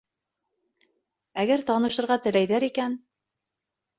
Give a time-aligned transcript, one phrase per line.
[1.43, 2.99] Әгәр танышырға теләйҙәр икән...